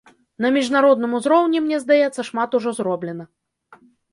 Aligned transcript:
На 0.45 0.49
міжнародным 0.55 1.11
узроўні, 1.19 1.61
мне 1.65 1.77
здаецца, 1.85 2.27
шмат 2.31 2.49
ужо 2.61 2.69
зроблена. 2.81 3.25